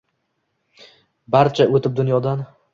[1.37, 2.47] Barcha o’tib dunyodan